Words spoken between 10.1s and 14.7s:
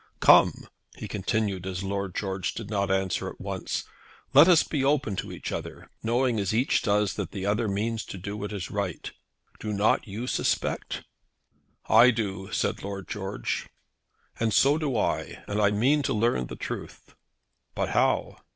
suspect?" "I do," said Lord George. "And